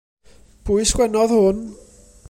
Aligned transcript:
Pwy 0.63 0.83
sgwenodd 0.91 1.31
hwn? 1.37 1.59